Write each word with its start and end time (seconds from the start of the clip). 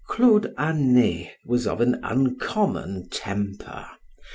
Claude 0.07 0.51
Anet 0.57 1.27
was 1.45 1.67
of 1.67 1.79
an 1.79 1.99
uncommon 2.01 3.07
temper. 3.11 3.85